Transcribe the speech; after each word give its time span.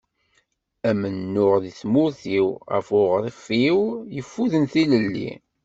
Amennuɣ 0.89 1.53
deg 1.63 1.75
tmurt-iw, 1.81 2.47
ɣef 2.73 2.87
uɣref-iw 2.99 3.79
yeffuden 4.15 4.65
tilelli. 4.71 5.29